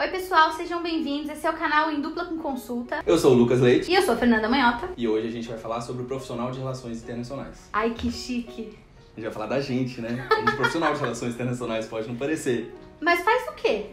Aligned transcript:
Oi, 0.00 0.08
pessoal, 0.08 0.52
sejam 0.52 0.80
bem-vindos. 0.82 1.28
Esse 1.30 1.44
é 1.46 1.50
o 1.50 1.54
canal 1.56 1.90
Em 1.90 2.00
Dupla 2.00 2.24
com 2.24 2.38
Consulta. 2.38 3.02
Eu 3.04 3.18
sou 3.18 3.32
o 3.32 3.34
Lucas 3.34 3.60
Leite 3.60 3.90
E 3.90 3.94
eu 3.96 4.02
sou 4.02 4.14
a 4.14 4.16
Fernanda 4.16 4.48
Manhota. 4.48 4.88
e 4.96 5.08
hoje 5.08 5.26
a 5.26 5.30
gente 5.30 5.48
vai 5.48 5.58
falar 5.58 5.80
sobre 5.80 6.02
o 6.02 6.06
profissional 6.06 6.52
de 6.52 6.58
relações 6.60 7.02
internacionais. 7.02 7.68
Ai, 7.72 7.90
que 7.90 8.10
chique. 8.10 8.78
A 9.16 9.20
gente 9.20 9.24
vai 9.24 9.32
falar 9.32 9.46
da 9.46 9.60
gente, 9.60 10.00
né? 10.00 10.26
A 10.30 10.36
gente 10.36 10.54
profissional 10.54 10.94
de 10.94 11.00
relações 11.00 11.34
internacionais 11.34 11.86
pode 11.86 12.06
não 12.06 12.14
parecer. 12.14 12.72
Mas 13.00 13.20
faz 13.22 13.48
o 13.48 13.52
quê? 13.54 13.86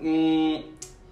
Hum, 0.00 0.62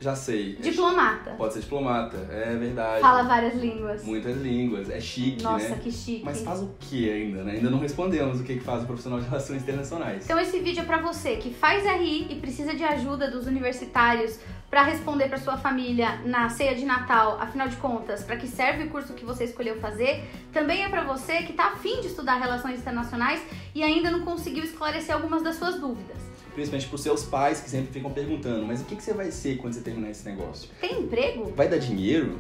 já 0.01 0.15
sei. 0.15 0.57
Diplomata. 0.57 1.33
Pode 1.33 1.55
ser 1.55 1.61
diplomata, 1.61 2.17
é 2.31 2.55
verdade. 2.57 3.01
Fala 3.01 3.23
várias 3.23 3.55
línguas. 3.55 4.05
Muitas 4.05 4.37
línguas, 4.37 4.91
é 4.91 5.01
chique, 5.01 5.43
Nossa, 5.43 5.71
né? 5.71 5.81
que 5.83 5.91
chique. 5.91 6.23
Mas 6.25 6.43
faz 6.43 6.61
o 6.61 6.71
que 6.79 7.11
ainda, 7.11 7.43
né? 7.43 7.53
Ainda 7.53 7.71
não 7.71 7.79
respondemos 7.79 8.41
o 8.41 8.45
que 8.45 8.57
que 8.57 8.65
faz 8.65 8.83
o 8.83 8.87
profissional 8.87 9.21
de 9.21 9.27
relações 9.27 9.63
internacionais. 9.63 10.25
Então 10.25 10.39
esse 10.39 10.59
vídeo 10.61 10.83
é 10.83 10.85
pra 10.85 10.99
você 10.99 11.37
que 11.37 11.53
faz 11.53 11.85
RI 11.85 12.27
e 12.31 12.35
precisa 12.37 12.75
de 12.75 12.85
ajuda 12.85 13.31
dos 13.31 13.47
universitários 13.47 14.39
pra 14.69 14.83
responder 14.83 15.29
pra 15.29 15.39
sua 15.39 15.57
família 15.57 16.21
na 16.25 16.49
ceia 16.51 16.75
de 16.75 16.85
Natal, 16.85 17.39
afinal 17.41 17.69
de 17.69 17.77
contas, 17.77 18.23
pra 18.25 18.37
que 18.37 18.49
serve 18.49 18.85
o 18.85 18.91
curso 18.91 19.15
que 19.15 19.25
você 19.25 19.45
escolheu 19.45 19.81
fazer. 19.81 20.25
Também 20.53 20.85
é 20.85 20.89
pra 20.89 21.05
você 21.05 21.43
que 21.43 21.53
tá 21.53 21.69
afim 21.69 22.01
de 22.01 22.09
estudar 22.09 22.37
relações 22.37 22.81
internacionais 22.81 23.41
e 23.75 23.83
ainda 23.83 24.11
não 24.11 24.23
conseguiu 24.23 24.65
esclarecer 24.65 25.15
algumas 25.15 25.43
das 25.43 25.57
suas 25.57 25.81
dúvidas. 25.81 26.36
Principalmente 26.57 26.89
pros 26.89 27.03
seus 27.03 27.23
pais 27.23 27.61
que 27.61 27.69
sempre 27.69 27.93
ficam 27.93 28.11
perguntando, 28.11 28.65
mas 28.65 28.81
o 28.81 28.85
que 28.87 28.97
que 28.97 29.03
você 29.03 29.13
vai 29.13 29.31
ser 29.31 29.59
quando 29.59 29.75
você 29.75 29.83
terminar 29.83 30.09
esse 30.09 30.25
negócio? 30.25 30.71
Tem 30.81 31.01
emprego? 31.01 31.53
Vai 31.55 31.69
dar 31.69 31.77
dinheiro? 31.77 32.39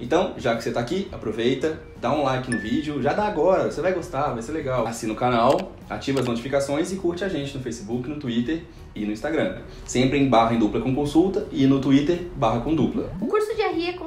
Então, 0.00 0.34
já 0.38 0.56
que 0.56 0.64
você 0.64 0.72
tá 0.72 0.80
aqui, 0.80 1.06
aproveita, 1.12 1.82
dá 2.00 2.10
um 2.12 2.22
like 2.22 2.50
no 2.50 2.58
vídeo, 2.58 3.02
já 3.02 3.12
dá 3.12 3.26
agora, 3.26 3.70
você 3.70 3.82
vai 3.82 3.92
gostar, 3.92 4.32
vai 4.32 4.42
ser 4.42 4.52
legal. 4.52 4.86
Assina 4.86 5.12
o 5.12 5.16
canal, 5.16 5.72
ativa 5.88 6.20
as 6.20 6.26
notificações 6.26 6.90
e 6.90 6.96
curte 6.96 7.22
a 7.22 7.28
gente 7.28 7.54
no 7.54 7.62
Facebook, 7.62 8.08
no 8.08 8.18
Twitter 8.18 8.64
e 8.94 9.04
no 9.04 9.12
Instagram. 9.12 9.58
Sempre 9.84 10.18
em 10.18 10.30
barra 10.30 10.54
em 10.54 10.58
dupla 10.58 10.80
com 10.80 10.94
consulta 10.94 11.46
e 11.52 11.66
no 11.66 11.78
Twitter, 11.78 12.22
barra 12.36 12.60
com 12.60 12.74
dupla. 12.74 13.10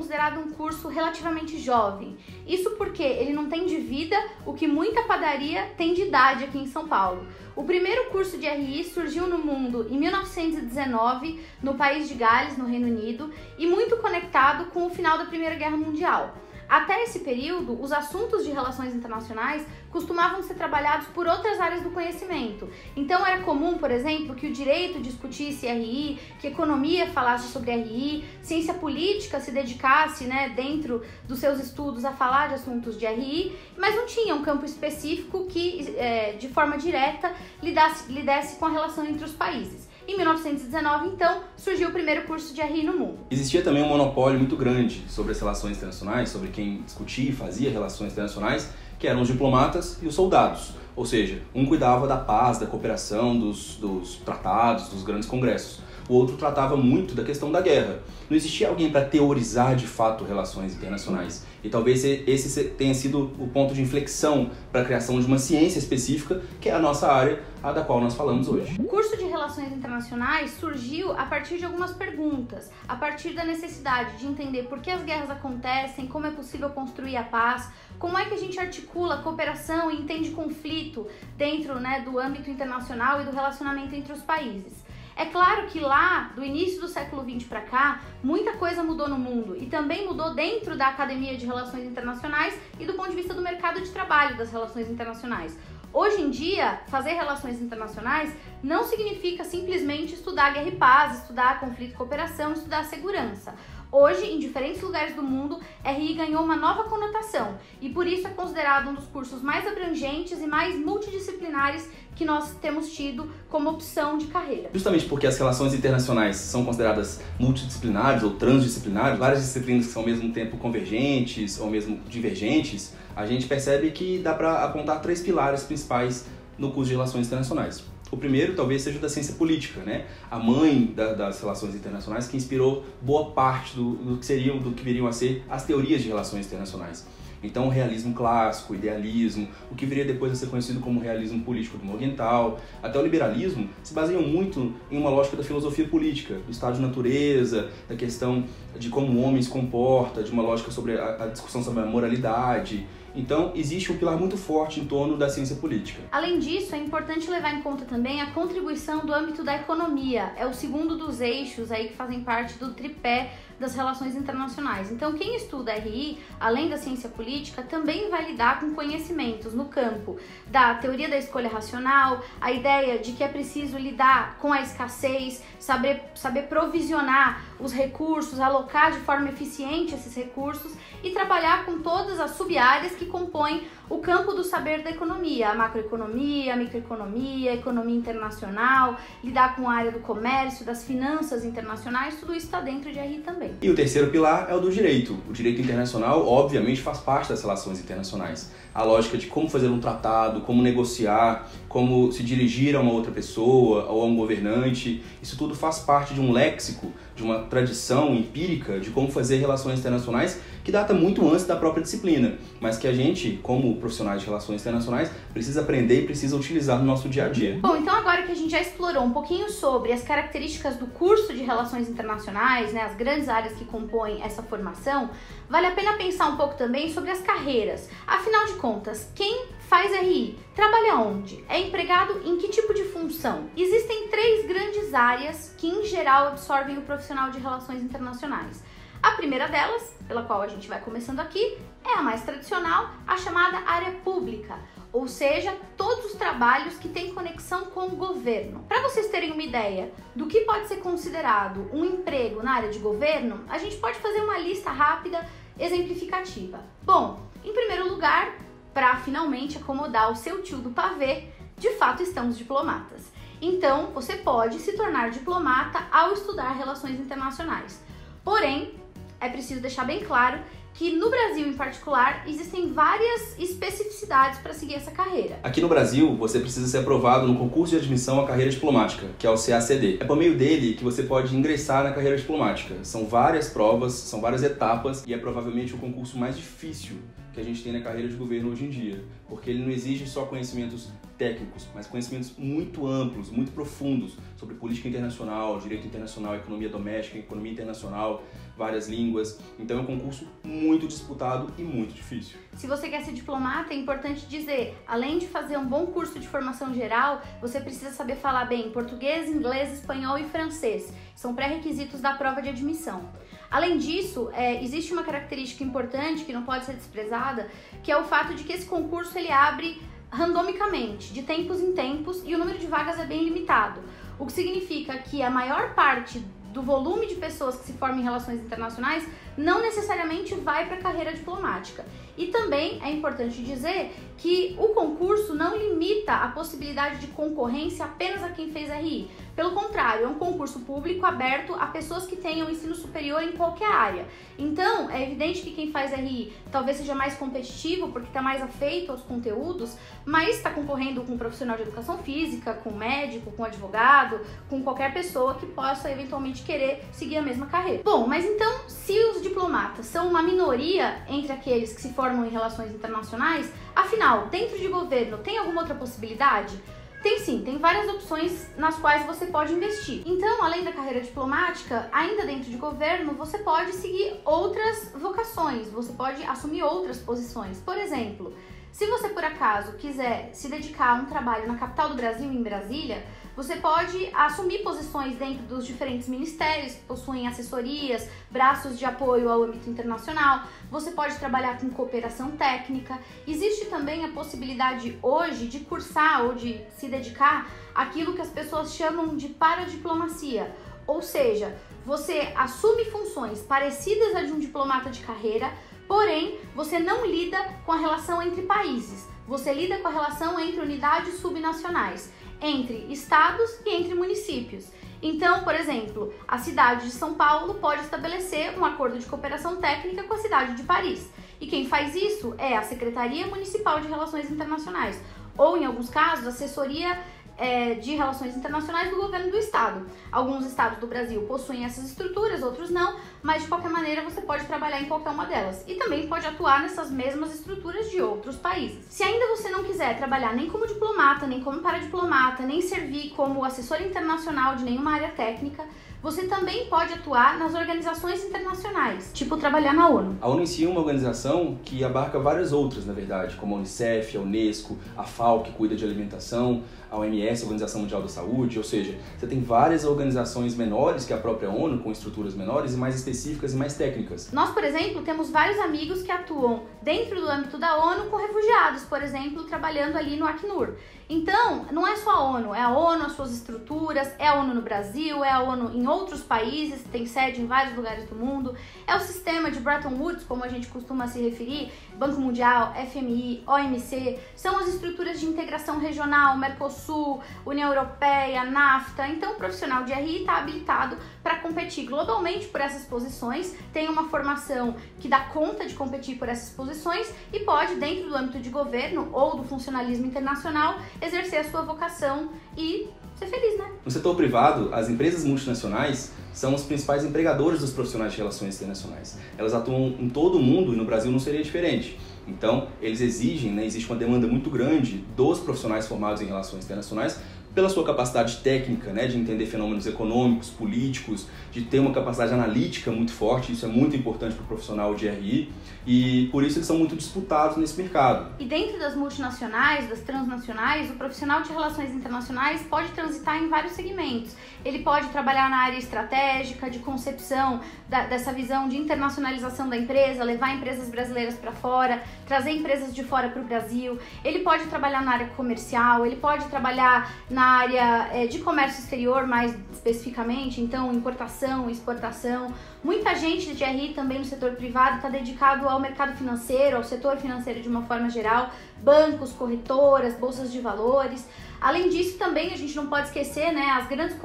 Considerado 0.08 0.40
um 0.40 0.52
curso 0.52 0.88
relativamente 0.88 1.60
jovem. 1.60 2.18
Isso 2.48 2.72
porque 2.78 3.04
ele 3.04 3.34
não 3.34 3.50
tem 3.50 3.66
de 3.66 3.76
vida 3.76 4.16
o 4.46 4.54
que 4.54 4.66
muita 4.66 5.04
padaria 5.04 5.66
tem 5.78 5.94
de 5.94 6.04
idade 6.04 6.46
aqui 6.46 6.58
em 6.58 6.66
São 6.66 6.88
Paulo. 6.88 7.28
O 7.54 7.66
primeiro 7.66 8.10
curso 8.10 8.38
de 8.38 8.48
RI 8.48 8.86
surgiu 8.86 9.28
no 9.28 9.38
mundo 9.38 9.86
em 9.92 9.98
1919, 9.98 11.42
no 11.62 11.76
país 11.76 12.08
de 12.08 12.14
Gales, 12.14 12.58
no 12.58 12.66
Reino 12.66 12.88
Unido, 12.88 13.34
e 13.58 13.68
muito 13.68 13.98
conectado 13.98 14.68
com 14.68 14.86
o 14.86 14.90
final 14.90 15.18
da 15.18 15.26
Primeira 15.26 15.56
Guerra 15.56 15.76
Mundial. 15.76 16.34
Até 16.70 17.04
esse 17.04 17.20
período, 17.20 17.82
os 17.82 17.92
assuntos 17.92 18.44
de 18.44 18.52
relações 18.52 18.94
internacionais 18.94 19.66
costumavam 19.90 20.44
ser 20.44 20.56
trabalhados 20.56 21.08
por 21.08 21.26
outras 21.26 21.60
áreas 21.60 21.82
do 21.82 21.92
conhecimento. 21.92 22.70
Então 22.96 23.26
era 23.26 23.42
comum, 23.42 23.78
por 23.78 23.90
exemplo, 23.90 24.36
que 24.36 24.48
o 24.48 24.54
direito 24.54 25.00
discutisse 25.00 25.66
RI, 25.66 26.20
que 26.40 26.48
economia 26.48 27.08
falasse 27.08 27.52
sobre 27.52 27.72
RI, 27.72 28.26
ciência 28.42 28.73
política 28.73 29.40
se 29.40 29.52
dedicasse, 29.52 30.26
né, 30.26 30.50
dentro 30.50 31.04
dos 31.28 31.40
seus 31.40 31.60
estudos 31.60 32.04
a 32.04 32.12
falar 32.12 32.50
de 32.50 32.56
assuntos 32.56 32.98
de 32.98 33.06
RI, 33.06 33.58
mas 33.78 33.95
não 33.95 34.06
tinha 34.06 34.36
um 34.36 34.42
campo 34.42 34.66
específico 34.66 35.45
que, 35.45 35.95
é, 35.98 36.34
de 36.34 36.50
forma 36.50 36.78
direta, 36.78 37.34
lidasse, 37.64 38.12
lidasse 38.12 38.58
com 38.58 38.66
a 38.66 38.70
relação 38.70 39.06
entre 39.06 39.23
os 39.23 39.34
países. 39.34 39.88
Em 40.08 40.16
1919, 40.16 41.10
então, 41.10 41.42
surgiu 41.58 41.90
o 41.90 41.92
primeiro 41.92 42.24
curso 42.24 42.54
de 42.54 42.62
RI 42.62 42.86
no 42.86 42.94
mundo. 42.98 43.20
Existia 43.30 43.62
também 43.62 43.84
um 43.84 43.90
monopólio 43.90 44.40
muito 44.40 44.56
grande 44.56 45.04
sobre 45.10 45.34
as 45.34 45.40
relações 45.40 45.76
internacionais, 45.76 46.30
sobre 46.30 46.48
quem 46.48 46.82
discutia 46.82 47.30
e 47.30 47.34
fazia 47.34 47.70
relações 47.70 48.14
internacionais, 48.14 48.70
que 48.98 49.06
eram 49.06 49.22
os 49.22 49.28
diplomatas 49.28 50.00
e 50.02 50.08
os 50.08 50.16
soldados. 50.16 50.72
Ou 50.96 51.06
seja, 51.06 51.42
um 51.54 51.66
cuidava 51.66 52.08
da 52.08 52.16
paz, 52.16 52.58
da 52.58 52.66
cooperação, 52.66 53.38
dos, 53.38 53.76
dos 53.76 54.16
tratados, 54.16 54.88
dos 54.88 55.04
grandes 55.04 55.28
congressos. 55.28 55.82
O 56.10 56.14
outro 56.14 56.38
tratava 56.38 56.78
muito 56.78 57.14
da 57.14 57.24
questão 57.24 57.52
da 57.52 57.60
guerra. 57.60 58.00
Não 58.30 58.38
existia 58.38 58.70
alguém 58.70 58.90
para 58.90 59.04
teorizar 59.04 59.76
de 59.76 59.86
fato 59.86 60.24
relações 60.24 60.74
internacionais. 60.74 61.45
E 61.64 61.70
talvez 61.70 62.06
esse 62.06 62.64
tenha 62.64 62.94
sido 62.94 63.32
o 63.40 63.48
ponto 63.48 63.73
de 63.73 63.82
inflexão 63.82 64.50
para 64.72 64.82
a 64.82 64.86
criação 64.86 65.20
de 65.20 65.26
uma 65.26 65.38
ciência 65.38 65.80
específica, 65.80 66.42
que 66.62 66.70
é 66.70 66.73
a 66.73 66.80
nossa 66.80 67.12
área, 67.12 67.42
a 67.62 67.72
da 67.72 67.84
qual 67.84 68.00
nós 68.00 68.16
falamos 68.16 68.48
hoje. 68.48 68.78
O 68.80 68.84
curso 68.84 69.17
de 69.17 69.26
Relações 69.26 69.72
Internacionais 69.72 70.52
surgiu 70.52 71.12
a 71.12 71.26
partir 71.26 71.58
de 71.58 71.66
algumas 71.66 71.92
perguntas, 71.92 72.72
a 72.88 72.96
partir 72.96 73.34
da 73.34 73.44
necessidade 73.44 74.17
de 74.17 74.28
entender 74.28 74.64
por 74.64 74.80
que 74.80 74.90
as 74.90 75.04
guerras 75.04 75.30
acontecem, 75.30 76.08
como 76.08 76.26
é 76.26 76.32
possível 76.32 76.70
construir 76.70 77.17
a 77.17 77.23
paz, 77.23 77.70
como 78.00 78.17
é 78.17 78.26
que 78.26 78.34
a 78.34 78.38
gente 78.38 78.60
articula 78.60 79.16
a 79.16 79.17
cooperação 79.22 79.92
e 79.92 80.02
entende 80.02 80.30
conflito 80.30 81.08
dentro 81.36 81.80
né, 81.80 82.02
do 82.02 82.20
âmbito 82.20 82.50
internacional 82.50 83.22
e 83.22 83.26
do 83.26 83.32
relacionamento 83.32 83.96
entre 83.96 84.14
os 84.14 84.22
países. 84.22 84.86
É 85.17 85.26
claro 85.26 85.66
que 85.66 85.80
lá, 85.80 86.32
do 86.36 86.45
início 86.45 86.80
do 86.80 86.88
século 86.88 87.28
XX 87.28 87.48
para 87.48 87.61
cá, 87.61 88.02
muita 88.23 88.54
coisa 88.54 88.83
mudou 88.83 89.10
no 89.10 89.17
mundo 89.17 89.58
e 89.58 89.66
também 89.66 90.05
mudou 90.05 90.36
dentro 90.36 90.78
da 90.78 90.89
Academia 90.89 91.36
de 91.36 91.44
Relações 91.44 91.86
Internacionais 91.86 92.55
e 92.80 92.86
do 92.86 92.94
ponto 92.94 93.10
de 93.10 93.16
vista 93.16 93.33
do 93.33 93.42
mercado 93.42 93.82
de 93.82 93.89
trabalho 93.89 94.38
das 94.38 94.52
relações 94.52 94.88
internacionais. 94.88 95.58
Hoje 95.92 96.22
em 96.22 96.30
dia, 96.30 96.82
fazer 96.89 97.14
relações 97.14 97.60
internacionais 97.60 98.32
não 98.61 98.83
significa 98.83 99.44
simplesmente 99.44 100.14
estudar 100.14 100.54
guerra 100.54 100.67
e 100.67 100.76
paz, 100.76 101.22
estudar 101.22 101.60
conflito 101.60 101.94
e 101.94 101.95
cooperação, 101.95 102.54
estudar 102.54 102.84
segurança. 102.84 103.55
Hoje, 103.92 104.25
em 104.25 104.37
diferentes 104.37 104.81
lugares 104.81 105.15
do 105.15 105.23
mundo, 105.23 105.59
RI 105.83 106.14
ganhou 106.14 106.43
uma 106.43 106.58
nova 106.58 106.83
conotação 106.83 107.58
e 107.81 107.89
por 107.89 108.05
isso 108.05 108.27
é 108.27 108.31
considerado 108.31 108.89
um 108.89 108.93
dos 108.93 109.05
cursos 109.05 109.42
mais 109.42 109.65
abrangentes 109.65 110.42
e 110.42 110.48
mais 110.48 110.75
multidisciplinares 110.75 111.89
que 112.14 112.25
nós 112.25 112.55
temos 112.61 112.92
tido 112.92 113.31
como 113.49 113.70
opção 113.70 114.17
de 114.17 114.25
carreira. 114.27 114.70
Justamente 114.73 115.05
porque 115.05 115.25
as 115.25 115.37
relações 115.37 115.73
internacionais 115.73 116.36
são 116.36 116.65
consideradas 116.65 117.21
multidisciplinares 117.39 118.23
ou 118.23 118.31
transdisciplinares, 118.31 119.17
várias 119.17 119.42
disciplinas 119.42 119.86
que 119.86 119.93
são 119.93 120.02
ao 120.02 120.08
mesmo 120.08 120.33
tempo 120.33 120.58
convergentes 120.58 121.59
ou 121.59 121.69
mesmo 121.69 121.98
divergentes, 122.09 122.93
a 123.15 123.25
gente 123.25 123.48
percebe 123.48 123.92
que 123.92 124.19
dá 124.19 124.33
para 124.33 124.64
apontar 124.64 125.02
três 125.02 125.21
pilares 125.21 125.64
principais 125.64 126.25
no 126.58 126.71
curso 126.71 126.89
de 126.89 126.95
relações 126.95 127.27
internacionais. 127.27 127.83
O 128.12 128.18
primeiro 128.18 128.56
talvez 128.56 128.81
seja 128.81 129.00
da 129.00 129.10
ciência 129.10 129.36
política, 129.36 129.81
né? 129.81 130.06
A 130.31 130.40
mãe 130.40 130.94
da, 130.95 131.13
das 131.13 131.42
relações 131.42 131.75
internacionais 131.75 132.28
que 132.28 132.38
inspirou 132.38 132.86
boa 133.01 133.31
parte 133.31 133.75
do, 133.75 133.95
do 133.95 134.18
que 134.18 134.25
seriam, 134.25 134.60
do 134.60 134.72
que 134.72 134.84
viriam 134.84 135.07
a 135.07 135.12
ser 135.12 135.44
as 135.50 135.66
teorias 135.66 136.01
de 136.01 136.07
relações 136.07 136.46
internacionais. 136.46 137.06
Então, 137.44 137.68
o 137.68 137.69
realismo 137.69 138.13
clássico, 138.13 138.74
o 138.74 138.75
idealismo, 138.75 139.48
o 139.72 139.75
que 139.75 139.86
viria 139.86 140.06
depois 140.06 140.31
a 140.31 140.36
ser 140.36 140.48
conhecido 140.48 140.80
como 140.80 141.00
realismo 141.00 141.44
político 141.44 141.78
do 141.78 141.86
Morgenthau, 141.86 142.60
até 142.81 142.98
o 142.98 143.04
liberalismo, 143.04 143.69
se 143.84 143.94
baseiam 143.94 144.24
muito 144.24 144.74
em 144.90 144.98
uma 144.98 145.10
lógica 145.10 145.38
da 145.38 145.44
filosofia 145.44 145.88
política, 145.88 146.36
do 146.36 146.51
estado 146.51 146.75
de 146.75 146.81
natureza, 146.81 147.69
da 147.88 147.96
questão 147.96 148.44
de 148.78 148.90
como 148.90 149.12
o 149.12 149.22
homem 149.22 149.42
se 149.42 149.50
comporta, 149.50 150.24
de 150.24 150.31
uma 150.31 150.42
lógica 150.42 150.72
sobre 150.72 150.98
a, 150.98 151.24
a 151.24 151.28
discussão 151.28 151.63
sobre 151.63 151.84
a 151.84 151.86
moralidade. 151.86 152.88
Então, 153.18 153.51
existe 153.56 153.92
um 153.92 153.98
pilar 153.98 154.16
muito 154.16 154.38
forte 154.38 154.80
em 154.80 154.86
torno 154.86 155.18
da 155.18 155.28
ciência 155.28 155.56
política. 155.56 156.04
Além 156.12 156.38
disso, 156.38 156.75
é 156.75 156.78
importante 156.78 157.28
levar 157.28 157.51
em 157.56 157.63
conta 157.63 157.83
também 157.83 158.22
a 158.22 158.31
contribuição 158.31 159.04
do 159.04 159.12
âmbito 159.12 159.44
da 159.44 159.56
economia. 159.56 160.31
É 160.38 160.45
o 160.45 160.54
segundo 160.54 160.95
dos 160.95 161.19
eixos 161.19 161.72
aí 161.72 161.88
que 161.88 161.95
fazem 161.95 162.22
parte 162.22 162.60
do 162.60 162.74
tripé 162.74 163.33
das 163.60 163.75
relações 163.75 164.16
internacionais. 164.16 164.92
Então, 164.92 165.13
quem 165.13 165.36
estuda 165.36 165.74
RI, 165.74 166.19
além 166.40 166.69
da 166.69 166.78
ciência 166.78 167.10
política, 167.10 167.63
também 167.63 168.10
vai 168.10 168.31
lidar 168.31 168.60
com 168.60 168.74
conhecimentos 168.74 169.54
no 169.54 169.66
campo 169.66 170.18
da 170.48 170.75
teoria 170.75 171.10
da 171.10 171.18
escolha 171.18 171.50
racional, 171.50 172.22
a 172.40 172.51
ideia 172.51 173.00
de 173.00 173.13
que 173.13 173.24
é 173.24 173.28
preciso 173.28 173.78
lidar 173.78 174.38
com 174.38 174.54
a 174.54 174.62
escassez, 174.62 175.44
saber, 175.60 176.04
saber 176.16 176.44
provisionar 176.44 177.42
os 177.60 177.74
recursos, 177.74 178.40
alocar 178.40 178.92
de 178.92 179.00
forma 179.00 179.30
eficiente 179.30 179.96
esses 179.96 180.16
recursos 180.16 180.74
e 181.04 181.12
trabalhar 181.12 181.66
com 181.66 181.80
todas 181.80 182.19
as 182.19 182.31
sub-áreas 182.31 182.94
que 182.94 183.06
compõem 183.06 183.68
o 183.90 184.00
campo 184.00 184.34
do 184.34 184.44
saber 184.44 184.84
da 184.84 184.92
economia, 184.92 185.50
a 185.50 185.56
macroeconomia, 185.56 186.54
a 186.54 186.57
microeconomia, 186.57 187.51
a 187.51 187.56
economia 187.56 187.96
internacional, 187.96 188.98
lidar 189.24 189.56
com 189.56 189.70
a 189.70 189.74
área 189.74 189.92
do 189.92 190.00
comércio, 190.00 190.66
das 190.66 190.84
finanças 190.84 191.46
internacionais, 191.46 192.20
tudo 192.20 192.36
isso 192.36 192.46
está 192.46 192.60
dentro 192.60 192.92
de 192.92 193.00
RI 193.00 193.20
também. 193.48 193.58
E 193.62 193.70
o 193.70 193.76
terceiro 193.76 194.10
pilar 194.10 194.48
é 194.50 194.56
o 194.56 194.60
do 194.60 194.72
direito. 194.72 195.18
O 195.30 195.34
direito 195.34 195.62
internacional, 195.62 196.28
obviamente, 196.28 196.82
faz 196.82 197.00
parte 197.00 197.30
das 197.30 197.42
relações 197.42 197.80
internacionais. 197.80 198.52
A 198.74 198.84
lógica 198.84 199.18
de 199.18 199.28
como 199.28 199.50
fazer 199.50 199.68
um 199.68 199.80
tratado, 199.80 200.42
como 200.42 200.62
negociar, 200.62 201.50
como 201.68 202.12
se 202.12 202.24
dirigir 202.24 202.76
a 202.76 202.82
uma 202.82 202.92
outra 202.92 203.12
pessoa 203.12 203.86
ou 203.86 204.04
a 204.04 204.06
um 204.06 204.16
governante, 204.16 205.02
isso 205.22 205.38
tudo 205.38 205.56
faz 205.56 205.80
parte 205.80 206.14
de 206.14 206.20
um 206.20 206.32
léxico, 206.32 206.92
de 207.18 207.24
uma 207.24 207.40
tradição 207.40 208.14
empírica 208.14 208.80
de 208.80 208.92
como 208.92 209.12
fazer 209.12 209.38
relações 209.38 209.80
internacionais 209.80 210.40
que 210.64 210.72
data 210.72 210.94
muito 210.94 211.28
antes 211.28 211.46
da 211.46 211.56
própria 211.56 211.81
disciplina, 211.81 212.38
mas 212.60 212.78
que 212.78 212.88
a 212.88 212.94
gente, 212.94 213.40
como 213.42 213.78
profissionais 213.78 214.19
de 214.19 214.28
relações 214.28 214.62
internacionais, 214.62 215.10
precisa 215.34 215.62
aprender 215.62 216.02
e 216.02 216.06
precisa 216.06 216.36
utilizar 216.36 216.78
no 216.78 216.86
nosso 216.86 217.08
dia 217.08 217.25
a 217.25 217.30
dia. 217.30 217.58
Bom, 217.62 217.78
então 217.78 217.96
agora 217.96 218.24
que 218.24 218.31
a 218.34 218.36
gente 218.36 218.52
já 218.52 218.60
explorou 218.60 219.02
um 219.04 219.12
pouquinho 219.12 219.50
sobre 219.50 219.94
as 219.94 220.04
características 220.04 220.75
do 220.75 220.86
curso 220.88 221.34
de 221.34 221.42
relações 221.42 221.90
internacionais, 221.90 222.74
né, 222.74 222.81
as 222.81 222.96
grandes 222.96 223.30
áreas 223.30 223.54
que 223.54 223.66
compõem 223.66 224.22
essa 224.22 224.44
formação, 224.44 225.10
vale 225.50 225.68
a 225.68 225.72
pena 225.72 225.94
pensar 225.94 226.28
um 226.28 226.36
pouco 226.36 226.56
também 226.56 226.94
sobre 226.94 227.12
as 227.12 227.22
carreiras. 227.22 227.90
Afinal 228.06 228.46
de 228.46 228.54
contas, 228.56 229.10
quem 229.16 229.46
faz 229.68 229.92
RI, 229.92 230.40
trabalha 230.56 230.96
onde? 230.96 231.44
É 231.50 231.60
empregado 231.60 232.22
em 232.25 232.38
que 232.38 232.48
tipo 232.48 232.74
de 232.74 232.86
função? 232.86 233.50
Existem 233.56 234.08
três 234.08 234.48
grandes 234.48 234.94
áreas 234.94 235.54
que, 235.58 235.68
em 235.68 235.86
geral, 235.86 236.28
absorvem 236.28 236.78
o 236.78 236.84
profissional 236.84 237.30
de 237.30 237.40
relações 237.40 237.84
internacionais. 237.84 238.64
A 239.04 239.12
primeira 239.12 239.48
delas, 239.48 239.94
pela 240.08 240.24
qual 240.24 240.42
a 240.42 240.48
gente 240.48 240.69
vai 240.69 240.80
começando 240.80 241.19
aqui, 241.19 241.58
é 241.86 241.94
a 241.96 242.02
mais 242.02 242.24
tradicional, 242.24 242.92
a 243.06 243.18
chamada 243.18 243.58
área 243.69 243.92
pública, 244.04 244.58
ou 244.92 245.06
seja, 245.06 245.54
todos 245.75 246.06
os 246.06 246.14
trabalhos 246.14 246.78
que 246.78 246.88
têm 246.88 247.14
conexão 247.14 247.66
com 247.66 247.88
o 247.88 247.96
governo. 247.98 248.64
Para 248.69 248.81
vocês 248.81 249.10
terem 249.10 249.34
uma 249.34 249.44
ideia 249.44 249.92
do 250.16 250.28
que 250.28 250.42
pode 250.42 250.68
ser 250.68 250.78
considerado 250.78 251.69
um 251.74 251.84
emprego 251.84 252.42
na 252.42 252.54
área 252.54 252.69
de 252.69 252.80
governo, 252.80 253.44
a 253.50 253.58
gente 253.58 253.75
pode 253.78 254.00
fazer 254.00 254.22
uma 254.22 254.38
lista 254.38 254.72
rápida 254.72 255.28
exemplificativa. 255.60 256.62
Bom, 256.84 257.19
em 257.44 257.54
primeiro 257.54 257.90
lugar, 257.90 258.47
para 258.78 258.96
finalmente 258.98 259.58
acomodar 259.58 260.12
o 260.12 260.16
seu 260.16 260.44
tio 260.44 260.60
do 260.60 260.70
pavê, 260.70 261.24
de 261.58 261.72
fato 261.78 262.04
estamos 262.04 262.38
diplomatas. 262.38 263.06
Então, 263.42 263.88
você 263.88 264.18
pode 264.18 264.60
se 264.60 264.74
tornar 264.74 265.10
diplomata 265.10 265.88
ao 265.92 266.14
estudar 266.14 266.52
relações 266.52 267.00
internacionais. 267.00 267.82
Porém, 268.24 268.76
é 269.20 269.30
preciso 269.30 269.62
deixar 269.62 269.84
bem 269.84 270.04
claro 270.04 270.38
que 270.76 270.96
no 270.96 271.10
Brasil 271.10 271.48
em 271.48 271.54
particular 271.54 272.24
existem 272.28 272.72
várias 272.72 273.36
especificidades 273.40 274.38
para 274.42 274.54
seguir 274.54 274.76
essa 274.76 274.92
carreira. 274.92 275.40
Aqui 275.42 275.60
no 275.60 275.68
Brasil, 275.68 276.16
você 276.16 276.40
precisa 276.40 276.68
ser 276.68 276.78
aprovado 276.78 277.28
no 277.28 277.36
concurso 277.36 277.72
de 277.72 277.78
admissão 277.78 278.22
à 278.22 278.28
carreira 278.28 278.52
diplomática, 278.52 279.08
que 279.18 279.26
é 279.26 279.30
o 279.32 279.44
CACD. 279.44 279.98
É 280.00 280.06
por 280.06 280.16
meio 280.16 280.38
dele 280.38 280.76
que 280.76 280.84
você 280.84 281.02
pode 281.02 281.36
ingressar 281.36 281.84
na 281.84 281.94
carreira 281.94 282.16
diplomática. 282.16 282.76
São 282.84 283.08
várias 283.08 283.50
provas, 283.50 283.94
são 283.94 284.22
várias 284.22 284.44
etapas 284.44 285.04
e 285.08 285.16
é 285.16 285.18
provavelmente 285.18 285.74
o 285.74 285.80
concurso 285.80 286.16
mais 286.16 286.38
difícil 286.38 286.98
que 287.38 287.42
a 287.42 287.44
gente 287.44 287.62
tem 287.62 287.72
na 287.72 287.81
carreira 287.81 288.07
de 288.10 288.16
governo 288.16 288.50
hoje 288.50 288.66
em 288.66 288.69
dia, 288.69 289.04
porque 289.30 289.51
ele 289.51 289.63
não 289.63 289.69
exige 289.69 290.07
só 290.07 290.25
conhecimentos 290.25 290.89
técnicos, 291.19 291.68
mas 291.74 291.86
conhecimentos 291.86 292.34
muito 292.36 292.88
amplos, 292.88 293.30
muito 293.30 293.51
profundos 293.51 294.18
sobre 294.36 294.56
política 294.56 294.88
internacional, 294.88 295.60
direito 295.60 295.86
internacional, 295.86 296.36
economia 296.36 296.68
doméstica, 296.68 297.19
economia 297.19 297.51
internacional, 297.51 298.24
várias 298.57 298.88
línguas. 298.88 299.39
Então 299.60 299.78
é 299.78 299.81
um 299.81 299.86
concurso 299.86 300.28
muito 300.44 300.88
disputado 300.88 301.54
e 301.60 301.62
muito 301.62 301.94
difícil. 301.94 302.39
Se 302.54 302.66
você 302.66 302.89
quer 302.89 303.04
ser 303.04 303.13
diplomata, 303.13 303.72
é 303.72 303.78
importante 303.78 304.25
dizer, 304.25 304.75
além 304.88 305.19
de 305.19 305.28
fazer 305.28 305.57
um 305.57 305.66
bom 305.66 305.86
curso 305.88 306.19
de 306.19 306.28
formação 306.28 306.74
geral, 306.74 307.22
você 307.40 307.60
precisa 307.60 307.92
saber 307.92 308.16
falar 308.16 308.45
bem 308.45 308.72
português, 308.72 309.30
inglês, 309.30 309.74
espanhol 309.74 310.18
e 310.18 310.24
francês. 310.24 310.92
São 311.16 311.36
pré-requisitos 311.36 312.01
da 312.01 312.13
prova 312.13 312.42
de 312.42 312.50
admissão. 312.50 313.10
Além 313.50 313.78
disso, 313.78 314.30
é, 314.34 314.64
existe 314.64 314.92
uma 314.94 315.04
característica 315.04 315.64
importante 315.64 316.26
que 316.26 316.34
não 316.34 316.44
pode 316.44 316.66
ser 316.66 316.74
desprezada, 316.74 317.50
que 317.84 317.92
é 317.92 317.98
o 317.98 318.04
fato 318.04 318.34
de 318.34 318.44
que 318.44 318.54
esse 318.54 318.66
concurso 318.66 319.18
ele 319.18 319.32
abre 319.32 319.82
randomicamente, 320.12 321.14
de 321.14 321.24
tempos 321.24 321.60
em 321.60 321.74
tempos, 321.74 322.22
e 322.26 322.34
o 322.34 322.38
número 322.38 322.58
de 322.58 322.68
vagas 322.68 323.00
é 323.00 323.06
bem 323.06 323.24
limitado. 323.24 323.82
O 324.20 324.26
que 324.26 324.32
significa 324.32 324.98
que 324.98 325.22
a 325.22 325.30
maior 325.30 325.74
parte 325.74 326.24
do 326.54 326.62
volume 326.64 327.06
de 327.06 327.16
pessoas 327.16 327.58
que 327.58 327.66
se 327.68 327.74
formam 327.74 328.00
em 328.00 328.04
relações 328.04 328.42
internacionais 328.42 329.08
não 329.38 329.62
necessariamente 329.62 330.34
vai 330.34 330.66
para 330.66 330.78
a 330.78 330.82
carreira 330.82 331.14
diplomática. 331.14 331.86
E 332.18 332.28
também 332.28 332.82
é 332.82 332.92
importante 332.92 333.44
dizer 333.44 333.94
que 334.18 334.56
o 334.58 334.70
concurso 334.70 335.36
não 335.36 335.56
limita 335.56 336.14
a 336.14 336.30
possibilidade 336.30 337.00
de 337.00 337.08
concorrência 337.08 337.86
apenas 337.86 338.24
a 338.24 338.30
quem 338.30 338.52
fez 338.52 338.72
RI. 338.72 339.08
Pelo 339.38 339.51
contrário, 339.51 340.06
é 340.06 340.07
um 340.07 340.16
concurso 340.16 340.62
público 340.62 341.06
aberto 341.06 341.54
a 341.54 341.68
pessoas 341.68 342.07
que 342.07 342.16
tenham 342.16 342.50
ensino 342.50 342.74
superior 342.74 343.22
em 343.22 343.34
qualquer 343.34 343.72
área. 343.72 344.07
Então, 344.36 344.89
é 344.89 345.04
evidente 345.04 345.42
que 345.42 345.51
quem 345.51 345.72
faz 345.72 345.94
RI 345.94 346.34
talvez 346.51 346.78
seja 346.78 346.95
mais 346.95 347.13
competitivo 347.13 347.89
porque 347.89 348.07
está 348.07 348.19
mais 348.19 348.42
afeito 348.42 348.92
aos 348.92 349.04
conteúdos, 349.04 349.78
mas 350.04 350.38
está 350.38 350.50
concorrendo 350.50 351.04
com 351.04 351.13
um 351.13 351.18
profissional 351.19 351.56
de 351.56 351.62
educação 351.62 352.00
física, 352.00 352.56
com 352.56 352.72
um 352.72 352.78
médico, 352.78 353.30
com 353.30 353.44
um 353.44 353.45
advogado, 353.45 354.19
com 354.50 354.63
qualquer 354.63 354.92
pessoa 354.92 355.36
que 355.36 355.45
possa 355.45 355.92
eventualmente 355.92 356.42
querer 356.42 356.83
seguir 356.92 357.18
a 357.18 357.22
mesma 357.22 357.45
carreira. 357.45 357.83
Bom, 357.83 358.07
mas 358.07 358.25
então, 358.25 358.68
se 358.68 358.98
os 359.12 359.22
diplomatas 359.22 359.86
são 359.86 360.10
uma 360.10 360.24
minoria 360.24 361.04
entre 361.07 361.31
aqueles 361.31 361.72
que 361.74 361.81
se 361.83 361.94
formam 361.94 362.25
em 362.25 362.30
relações 362.30 362.74
internacionais, 362.74 363.54
afinal, 363.75 364.30
dentro 364.30 364.57
de 364.57 364.68
governo 364.68 365.19
tem 365.19 365.38
alguma 365.38 365.62
outra 365.62 365.75
possibilidade? 365.75 366.60
Tem 367.07 367.19
sim, 367.19 367.42
tem 367.42 367.57
várias 367.57 367.88
opções 367.88 368.50
nas 368.57 368.75
quais 368.75 369.06
você 369.06 369.27
pode 369.27 369.54
investir. 369.54 370.04
Então, 370.06 370.44
além 370.44 370.65
da 370.65 370.74
carreira 370.74 371.00
diplomática, 371.00 371.88
ainda 371.89 372.25
dentro 372.25 372.51
de 372.51 372.57
governo, 372.57 373.13
você 373.13 373.38
pode 373.38 373.71
seguir 373.71 374.19
outras 374.25 374.92
vocações, 374.94 375.69
você 375.69 375.94
pode 375.94 376.21
assumir 376.24 376.63
outras 376.63 376.98
posições. 376.98 377.62
Por 377.62 377.77
exemplo, 377.77 378.33
se 378.72 378.86
você 378.86 379.10
por 379.10 379.24
acaso 379.24 379.74
quiser 379.74 380.30
se 380.34 380.48
dedicar 380.48 380.90
a 380.90 381.02
um 381.02 381.06
trabalho 381.06 381.48
na 381.48 381.58
capital 381.58 381.90
do 381.90 381.96
Brasil, 381.96 382.31
em 382.31 382.44
Brasília, 382.44 383.04
você 383.36 383.56
pode 383.58 384.10
assumir 384.16 384.64
posições 384.64 385.16
dentro 385.16 385.44
dos 385.46 385.66
diferentes 385.66 386.08
ministérios 386.08 386.74
que 386.74 386.81
possuem 386.86 387.28
assessorias, 387.28 388.10
braços 388.31 388.80
de 388.80 388.84
apoio 388.84 389.30
ao 389.30 389.44
âmbito 389.44 389.69
internacional. 389.69 390.42
Você 390.72 390.90
pode 390.90 391.16
trabalhar 391.18 391.60
com 391.60 391.69
cooperação 391.69 392.31
técnica. 392.31 392.98
Existe 393.28 393.66
também 393.66 394.04
a 394.04 394.10
possibilidade 394.10 394.98
hoje 395.04 395.48
de 395.48 395.60
cursar 395.60 396.25
ou 396.25 396.34
de 396.34 396.62
se 396.78 396.88
dedicar 396.88 397.48
àquilo 397.75 398.16
que 398.16 398.22
as 398.22 398.30
pessoas 398.30 398.74
chamam 398.74 399.16
de 399.16 399.30
paradiplomacia, 399.30 400.52
ou 400.88 401.02
seja, 401.02 401.56
você 401.86 402.34
assume 402.36 402.86
funções 402.86 403.42
parecidas 403.42 404.16
a 404.16 404.24
de 404.24 404.31
um 404.31 404.40
diplomata 404.40 404.90
de 404.90 405.02
carreira, 405.02 405.54
porém 405.88 406.39
você 406.56 406.80
não 406.80 407.06
lida 407.06 407.38
com 407.66 407.72
a 407.72 407.78
relação 407.78 408.22
entre 408.22 408.42
países. 408.44 409.07
Você 409.28 409.54
lida 409.54 409.80
com 409.80 409.88
a 409.88 409.92
relação 409.92 410.39
entre 410.39 410.62
unidades 410.62 411.16
subnacionais 411.19 412.12
entre 412.42 412.86
estados 412.89 413.50
e 413.66 413.75
entre 413.75 413.94
municípios. 413.94 414.68
Então, 415.01 415.44
por 415.44 415.54
exemplo, 415.54 416.13
a 416.28 416.38
cidade 416.38 416.86
de 416.86 416.92
São 416.92 417.13
Paulo 417.13 417.56
pode 417.56 417.81
estabelecer 417.81 418.57
um 418.57 418.66
acordo 418.66 418.98
de 418.98 419.06
cooperação 419.06 419.57
técnica 419.57 420.04
com 420.04 420.13
a 420.16 420.19
cidade 420.19 420.56
de 420.56 420.63
Paris. 420.63 421.10
E 421.39 421.45
quem 421.45 421.68
faz 421.68 421.95
isso 421.95 422.33
é 422.38 422.57
a 422.57 422.63
Secretaria 422.63 423.28
Municipal 423.28 423.80
de 423.80 423.88
Relações 423.88 424.30
Internacionais, 424.31 425.00
ou 425.38 425.56
em 425.56 425.66
alguns 425.66 425.90
casos, 425.90 426.25
a 426.25 426.30
assessoria 426.30 427.00
é, 427.38 427.75
de 427.75 427.95
relações 427.95 428.36
internacionais 428.36 428.89
do 428.89 428.98
governo 428.98 429.31
do 429.31 429.38
estado. 429.38 429.86
Alguns 430.12 430.45
estados 430.45 430.80
do 430.80 430.88
Brasil 430.88 431.22
possuem 431.24 431.66
essas 431.66 431.86
estruturas, 431.86 432.42
outros 432.42 432.69
não, 432.69 432.95
mas 433.22 433.44
de 433.44 433.48
qualquer 433.48 433.69
maneira 433.69 434.04
você 434.04 434.22
pode 434.22 434.45
trabalhar 434.45 434.81
em 434.81 434.86
qualquer 434.86 435.12
uma 435.12 435.25
delas 435.25 435.63
e 435.68 435.75
também 435.75 436.07
pode 436.07 436.25
atuar 436.25 436.62
nessas 436.62 436.89
mesmas 436.89 437.34
estruturas 437.34 437.89
de 437.92 438.01
outros 438.01 438.36
países. 438.36 438.86
Se 438.89 439.04
ainda 439.04 439.28
você 439.28 439.50
não 439.50 439.63
quiser 439.63 439.98
trabalhar 439.98 440.36
nem 440.36 440.50
como 440.50 440.66
diplomata, 440.66 441.28
nem 441.28 441.42
como 441.42 441.62
paradiplomata, 441.62 442.44
nem 442.44 442.62
servir 442.62 443.12
como 443.12 443.45
assessor 443.45 443.81
internacional 443.81 444.56
de 444.56 444.63
nenhuma 444.63 444.94
área 444.94 445.10
técnica, 445.10 445.64
você 446.01 446.27
também 446.27 446.68
pode 446.68 446.94
atuar 446.94 447.37
nas 447.37 447.54
organizações 447.54 448.23
internacionais, 448.23 449.11
tipo 449.13 449.35
trabalhar 449.37 449.73
na 449.73 449.89
ONU. 449.89 450.18
A 450.21 450.27
ONU 450.27 450.44
em 450.44 450.45
si 450.45 450.66
é 450.66 450.69
uma 450.69 450.80
organização 450.80 451.57
que 451.63 451.83
abarca 451.83 452.19
várias 452.19 452.54
outras, 452.54 452.85
na 452.85 452.94
verdade, 452.94 453.35
como 453.35 453.56
a 453.56 453.57
Unicef, 453.57 454.16
a 454.16 454.21
Unesco, 454.21 454.77
a 454.95 455.04
FAO, 455.04 455.44
que 455.44 455.51
cuida 455.51 455.75
de 455.75 455.83
alimentação, 455.83 456.63
a 456.89 456.97
OMS, 456.97 457.42
a 457.42 457.45
Organização 457.45 457.81
Mundial 457.81 458.01
da 458.01 458.07
Saúde, 458.07 458.57
ou 458.57 458.63
seja, 458.63 458.97
você 459.18 459.27
tem 459.27 459.42
várias 459.42 459.83
organizações 459.85 460.56
menores 460.56 461.06
que 461.06 461.13
a 461.13 461.18
própria 461.18 461.49
ONU, 461.49 461.80
com 461.80 461.92
estruturas 461.92 462.33
menores 462.33 462.73
e 462.73 462.77
mais 462.77 462.95
específicas 462.95 463.54
e 463.54 463.57
mais 463.57 463.75
técnicas. 463.75 464.31
Nós, 464.31 464.51
por 464.51 464.63
exemplo, 464.63 465.01
temos 465.01 465.30
vários 465.30 465.59
amigos 465.59 466.01
que 466.04 466.11
atuam 466.11 466.63
dentro 466.81 467.19
do 467.19 467.30
âmbito 467.30 467.57
da 467.57 467.77
ONU 467.77 468.09
com 468.09 468.18
refugiados, 468.18 468.83
por 468.83 469.01
exemplo, 469.01 469.44
trabalhando 469.44 469.97
ali 469.97 470.16
no 470.16 470.25
Acnur. 470.25 470.75
Então, 471.09 471.66
não 471.71 471.87
é 471.87 471.95
só 471.95 472.09
a 472.09 472.23
ONU, 472.23 472.54
é 472.54 472.61
a 472.61 472.69
ONU, 472.69 473.06
as 473.06 473.14
suas 473.14 473.31
estruturas, 473.31 474.14
é 474.19 474.28
a 474.28 474.35
ONU 474.35 474.54
no 474.54 474.61
Brasil, 474.61 475.23
é 475.23 475.31
a 475.31 475.40
ONU 475.40 475.71
em 475.73 475.87
outros 475.87 476.21
países, 476.21 476.83
tem 476.92 477.06
sede 477.06 477.42
em 477.42 477.47
vários 477.47 477.78
lugares 477.78 478.09
do 478.09 478.16
mundo, 478.16 478.54
é 478.85 478.94
o 478.94 478.99
sistema 478.99 479.49
de 479.49 479.59
Bretton 479.61 479.94
Woods, 479.94 480.26
como 480.26 480.44
a 480.44 480.49
gente 480.49 480.68
costuma 480.68 481.07
se 481.07 481.21
referir, 481.21 481.71
Banco 481.95 482.19
Mundial, 482.19 482.73
FMI, 482.92 483.42
OMC, 483.47 484.19
são 484.35 484.59
as 484.59 484.68
estruturas 484.68 485.18
de 485.18 485.26
integração 485.26 485.80
regional, 485.80 486.37
Mercosul, 486.37 487.21
União 487.45 487.69
Europeia, 487.69 488.44
NAFTA. 488.44 489.07
Então, 489.07 489.31
o 489.31 489.35
profissional 489.35 489.85
de 489.85 489.94
RI 489.94 490.19
está 490.19 490.40
habilitado 490.40 490.97
para 491.23 491.37
competir 491.37 491.85
globalmente 491.85 492.47
por 492.47 492.59
essas 492.59 492.83
posições, 492.83 493.56
tem 493.71 493.87
uma 493.87 494.09
formação 494.09 494.76
que 494.99 495.07
dá 495.07 495.21
conta 495.21 495.66
de 495.66 495.73
competir 495.73 496.18
por 496.18 496.28
essas 496.28 496.49
posições 496.49 497.14
e 497.31 497.40
pode, 497.42 497.76
dentro 497.76 498.09
do 498.09 498.16
âmbito 498.16 498.40
de 498.40 498.49
governo 498.49 499.09
ou 499.14 499.37
do 499.37 499.44
funcionalismo 499.45 500.06
internacional, 500.06 500.80
exercer 501.01 501.39
a 501.39 501.44
sua 501.44 501.61
vocação 501.61 502.30
e 502.57 502.87
ser 503.16 503.27
feliz, 503.27 503.57
né? 503.57 503.71
No 503.83 503.92
setor 503.92 504.16
privado, 504.16 504.73
as 504.73 504.89
empresas 504.89 505.23
multinacionais 505.23 506.11
são 506.33 506.54
os 506.54 506.63
principais 506.63 507.04
empregadores 507.04 507.61
dos 507.61 507.71
profissionais 507.71 508.11
de 508.11 508.19
relações 508.19 508.56
internacionais. 508.56 509.18
Elas 509.37 509.54
atuam 509.54 509.95
em 509.99 510.09
todo 510.09 510.37
o 510.37 510.42
mundo 510.42 510.73
e 510.73 510.75
no 510.75 510.85
Brasil 510.85 511.11
não 511.11 511.19
seria 511.19 511.42
diferente. 511.42 511.97
Então, 512.27 512.67
eles 512.81 513.01
exigem, 513.01 513.51
né, 513.51 513.65
existe 513.65 513.89
uma 513.89 513.97
demanda 513.97 514.27
muito 514.27 514.49
grande 514.49 515.03
dos 515.15 515.39
profissionais 515.39 515.87
formados 515.87 516.21
em 516.21 516.25
relações 516.25 516.65
internacionais 516.65 517.19
pela 517.57 517.69
sua 517.69 517.83
capacidade 517.83 518.37
técnica, 518.43 518.93
né, 518.93 519.07
de 519.07 519.17
entender 519.17 519.47
fenômenos 519.47 519.87
econômicos, 519.87 520.47
políticos, 520.47 521.25
de 521.51 521.61
ter 521.61 521.79
uma 521.79 521.91
capacidade 521.91 522.31
analítica 522.31 522.91
muito 522.91 523.11
forte, 523.11 523.51
isso 523.51 523.65
é 523.65 523.67
muito 523.67 523.95
importante 523.95 524.35
para 524.35 524.43
o 524.43 524.45
profissional 524.45 524.93
de 524.93 525.09
RI, 525.09 525.51
e 525.87 526.27
por 526.31 526.43
isso 526.43 526.59
eles 526.59 526.67
são 526.67 526.77
muito 526.77 526.95
disputados 526.95 527.57
nesse 527.57 527.75
mercado. 527.81 528.29
E 528.37 528.45
dentro 528.45 528.77
das 528.77 528.93
multinacionais, 528.93 529.89
das 529.89 530.01
transnacionais, 530.01 530.91
o 530.91 530.93
profissional 530.93 531.41
de 531.41 531.51
relações 531.51 531.91
internacionais 531.95 532.61
pode 532.61 532.89
transitar 532.89 533.41
em 533.41 533.49
vários 533.49 533.71
segmentos. 533.71 534.35
Ele 534.63 534.79
pode 534.79 535.07
trabalhar 535.07 535.49
na 535.49 535.57
área 535.57 535.77
estratégica, 535.79 536.69
de 536.69 536.77
concepção 536.79 537.61
da, 537.89 538.05
dessa 538.05 538.31
visão 538.31 538.69
de 538.69 538.77
internacionalização 538.77 539.67
da 539.67 539.77
empresa, 539.77 540.23
levar 540.23 540.53
empresas 540.53 540.89
brasileiras 540.89 541.35
para 541.35 541.53
fora, 541.53 542.03
trazer 542.27 542.51
empresas 542.51 542.93
de 542.93 543.03
fora 543.03 543.29
para 543.29 543.41
o 543.41 543.45
Brasil. 543.45 543.97
Ele 544.23 544.39
pode 544.39 544.65
trabalhar 544.65 545.01
na 545.01 545.13
área 545.13 545.27
comercial, 545.29 546.05
ele 546.05 546.17
pode 546.17 546.45
trabalhar 546.49 547.11
na 547.31 547.46
área 547.47 548.09
é, 548.11 548.27
de 548.27 548.39
comércio 548.39 548.81
exterior, 548.81 549.25
mais 549.25 549.55
especificamente, 549.71 550.61
então 550.61 550.93
importação, 550.93 551.69
exportação. 551.69 552.53
Muita 552.83 553.15
gente 553.15 553.53
de 553.53 553.63
RI 553.63 553.93
também 553.93 554.19
no 554.19 554.25
setor 554.25 554.51
privado 554.51 554.97
está 554.97 555.09
dedicado 555.09 555.67
ao 555.67 555.79
mercado 555.79 556.17
financeiro, 556.17 556.77
ao 556.77 556.83
setor 556.83 557.17
financeiro 557.17 557.61
de 557.61 557.67
uma 557.67 557.83
forma 557.83 558.09
geral, 558.09 558.51
bancos, 558.81 559.31
corretoras, 559.31 560.15
bolsas 560.15 560.51
de 560.51 560.59
valores. 560.59 561.25
Além 561.59 561.89
disso, 561.89 562.17
também 562.17 562.53
a 562.53 562.57
gente 562.57 562.75
não 562.75 562.87
pode 562.87 563.07
esquecer 563.07 563.51
né, 563.51 563.65
as 563.71 563.87
grandes 563.87 564.15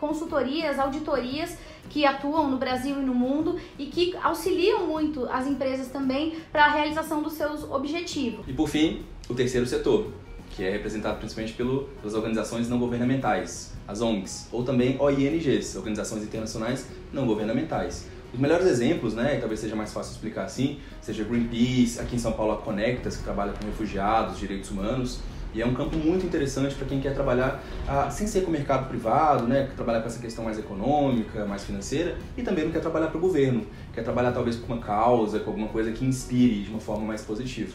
consultorias, 0.00 0.78
auditorias 0.78 1.56
que 1.88 2.04
atuam 2.04 2.50
no 2.50 2.56
Brasil 2.56 2.98
e 2.98 3.02
no 3.02 3.14
mundo 3.14 3.58
e 3.78 3.86
que 3.86 4.16
auxiliam 4.22 4.86
muito 4.86 5.26
as 5.26 5.46
empresas 5.46 5.88
também 5.88 6.36
para 6.50 6.64
a 6.64 6.68
realização 6.68 7.22
dos 7.22 7.34
seus 7.34 7.62
objetivos. 7.70 8.46
E 8.48 8.52
por 8.52 8.68
fim, 8.68 9.04
o 9.28 9.34
terceiro 9.34 9.66
setor, 9.66 10.12
que 10.52 10.62
é 10.62 10.70
representado 10.70 11.18
principalmente 11.18 11.54
pelo, 11.54 11.84
pelas 12.00 12.14
organizações 12.14 12.68
não 12.68 12.78
governamentais, 12.78 13.72
as 13.88 14.00
ONGs, 14.00 14.48
ou 14.52 14.62
também 14.62 14.96
OINGs, 15.00 15.76
Organizações 15.76 16.22
Internacionais 16.22 16.86
Não 17.12 17.26
Governamentais. 17.26 18.06
Os 18.32 18.40
melhores 18.40 18.66
exemplos, 18.66 19.14
né, 19.14 19.36
talvez 19.38 19.60
seja 19.60 19.76
mais 19.76 19.92
fácil 19.92 20.12
explicar 20.12 20.44
assim, 20.44 20.78
seja 21.00 21.24
Greenpeace, 21.24 22.00
aqui 22.00 22.16
em 22.16 22.18
São 22.18 22.32
Paulo 22.32 22.52
a 22.52 22.56
Conectas, 22.58 23.16
que 23.16 23.22
trabalha 23.22 23.52
com 23.52 23.66
refugiados, 23.66 24.38
direitos 24.38 24.70
humanos, 24.70 25.20
e 25.54 25.60
é 25.60 25.66
um 25.66 25.74
campo 25.74 25.96
muito 25.96 26.24
interessante 26.24 26.74
para 26.74 26.86
quem 26.86 26.98
quer 26.98 27.12
trabalhar 27.12 27.62
ah, 27.86 28.10
sem 28.10 28.26
ser 28.26 28.40
com 28.40 28.48
o 28.48 28.50
mercado 28.50 28.88
privado, 28.88 29.46
né, 29.46 29.68
trabalhar 29.76 30.00
com 30.00 30.06
essa 30.06 30.18
questão 30.18 30.44
mais 30.44 30.58
econômica, 30.58 31.44
mais 31.44 31.64
financeira, 31.64 32.16
e 32.36 32.42
também 32.42 32.64
não 32.64 32.72
quer 32.72 32.80
trabalhar 32.80 33.08
para 33.08 33.18
o 33.18 33.20
governo, 33.20 33.66
quer 33.92 34.02
trabalhar 34.02 34.32
talvez 34.32 34.56
com 34.56 34.72
uma 34.72 34.82
causa, 34.82 35.40
com 35.40 35.50
alguma 35.50 35.68
coisa 35.68 35.92
que 35.92 36.04
inspire 36.04 36.62
de 36.62 36.70
uma 36.70 36.80
forma 36.80 37.04
mais 37.04 37.20
positiva. 37.22 37.74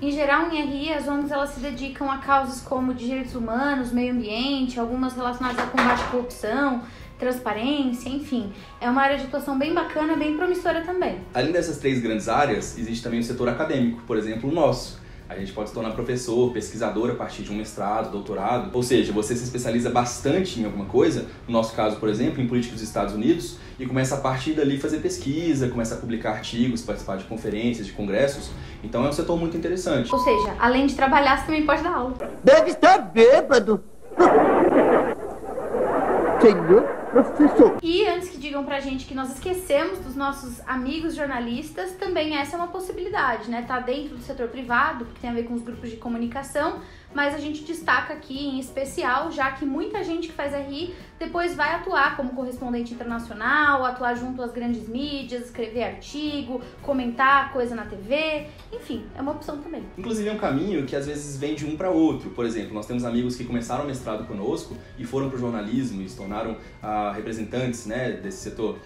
Em 0.00 0.10
geral, 0.10 0.50
em 0.50 0.60
RI, 0.60 0.92
as 0.92 1.08
ONGs 1.08 1.30
elas 1.30 1.50
se 1.50 1.60
dedicam 1.60 2.10
a 2.10 2.18
causas 2.18 2.60
como 2.60 2.92
direitos 2.92 3.34
humanos, 3.34 3.92
meio 3.92 4.12
ambiente, 4.12 4.78
algumas 4.78 5.14
relacionadas 5.14 5.58
a 5.58 5.66
combate 5.68 6.02
à 6.02 6.06
corrupção, 6.08 6.82
transparência, 7.18 8.10
enfim. 8.10 8.52
É 8.78 8.90
uma 8.90 9.00
área 9.00 9.16
de 9.16 9.24
atuação 9.24 9.58
bem 9.58 9.72
bacana, 9.72 10.14
bem 10.14 10.36
promissora 10.36 10.82
também. 10.82 11.20
Além 11.32 11.50
dessas 11.50 11.78
três 11.78 11.98
grandes 12.02 12.28
áreas, 12.28 12.76
existe 12.76 13.02
também 13.02 13.20
o 13.20 13.22
setor 13.22 13.48
acadêmico, 13.48 14.02
por 14.06 14.18
exemplo, 14.18 14.50
o 14.50 14.52
nosso 14.52 15.00
a 15.28 15.36
gente 15.36 15.52
pode 15.52 15.68
se 15.68 15.74
tornar 15.74 15.90
professor, 15.90 16.52
pesquisador 16.52 17.10
a 17.10 17.14
partir 17.14 17.42
de 17.42 17.50
um 17.50 17.56
mestrado, 17.56 18.10
doutorado. 18.10 18.70
Ou 18.72 18.82
seja, 18.82 19.12
você 19.12 19.34
se 19.34 19.44
especializa 19.44 19.90
bastante 19.90 20.60
em 20.60 20.64
alguma 20.64 20.84
coisa, 20.84 21.26
no 21.46 21.52
nosso 21.52 21.74
caso, 21.74 21.96
por 21.96 22.08
exemplo, 22.08 22.40
em 22.40 22.46
política 22.46 22.74
dos 22.74 22.82
Estados 22.82 23.14
Unidos, 23.14 23.56
e 23.78 23.86
começa 23.86 24.14
a 24.14 24.18
partir 24.18 24.52
dali 24.52 24.78
fazer 24.78 24.98
pesquisa, 24.98 25.68
começa 25.68 25.96
a 25.96 25.98
publicar 25.98 26.30
artigos, 26.30 26.82
participar 26.82 27.16
de 27.16 27.24
conferências, 27.24 27.86
de 27.86 27.92
congressos. 27.92 28.50
Então 28.82 29.04
é 29.04 29.08
um 29.08 29.12
setor 29.12 29.38
muito 29.38 29.56
interessante. 29.56 30.14
Ou 30.14 30.20
seja, 30.20 30.54
além 30.58 30.86
de 30.86 30.94
trabalhar, 30.94 31.38
você 31.38 31.46
também 31.46 31.66
pode 31.66 31.82
dar 31.82 31.94
aula. 31.94 32.14
Deve 32.44 32.70
estar 32.70 32.98
bêbado. 32.98 33.82
Senhor. 36.40 36.95
E 37.82 38.06
antes 38.06 38.28
que 38.28 38.38
digam 38.38 38.64
pra 38.64 38.80
gente 38.80 39.06
que 39.06 39.14
nós 39.14 39.32
esquecemos 39.32 39.98
dos 39.98 40.14
nossos 40.14 40.60
amigos 40.66 41.14
jornalistas, 41.14 41.92
também 41.92 42.36
essa 42.36 42.56
é 42.56 42.58
uma 42.58 42.68
possibilidade, 42.68 43.50
né? 43.50 43.62
Tá 43.62 43.80
dentro 43.80 44.16
do 44.16 44.22
setor 44.22 44.48
privado, 44.48 45.04
porque 45.04 45.20
tem 45.20 45.30
a 45.30 45.32
ver 45.32 45.44
com 45.44 45.54
os 45.54 45.62
grupos 45.62 45.90
de 45.90 45.96
comunicação, 45.96 46.80
mas 47.16 47.34
a 47.34 47.38
gente 47.38 47.64
destaca 47.64 48.12
aqui 48.12 48.46
em 48.46 48.60
especial, 48.60 49.32
já 49.32 49.50
que 49.52 49.64
muita 49.64 50.04
gente 50.04 50.28
que 50.28 50.34
faz 50.34 50.52
RI 50.52 50.94
depois 51.18 51.54
vai 51.54 51.74
atuar 51.74 52.14
como 52.14 52.34
correspondente 52.34 52.92
internacional, 52.92 53.86
atuar 53.86 54.14
junto 54.14 54.42
às 54.42 54.52
grandes 54.52 54.86
mídias, 54.86 55.46
escrever 55.46 55.84
artigo, 55.84 56.60
comentar 56.82 57.54
coisa 57.54 57.74
na 57.74 57.86
TV, 57.86 58.48
enfim, 58.70 59.06
é 59.14 59.22
uma 59.22 59.32
opção 59.32 59.56
também. 59.62 59.82
Inclusive 59.96 60.28
é 60.28 60.32
um 60.32 60.36
caminho 60.36 60.84
que 60.84 60.94
às 60.94 61.06
vezes 61.06 61.38
vem 61.38 61.54
de 61.54 61.64
um 61.64 61.74
para 61.74 61.88
outro. 61.88 62.28
Por 62.28 62.44
exemplo, 62.44 62.74
nós 62.74 62.86
temos 62.86 63.02
amigos 63.02 63.34
que 63.34 63.46
começaram 63.46 63.84
o 63.84 63.86
mestrado 63.86 64.26
conosco 64.26 64.76
e 64.98 65.06
foram 65.06 65.30
para 65.30 65.36
o 65.36 65.40
jornalismo 65.40 66.02
e 66.02 66.08
se 66.10 66.18
tornaram 66.18 66.58
ah, 66.82 67.12
representantes 67.16 67.86
né, 67.86 68.12
desse 68.12 68.42
setor. 68.42 68.78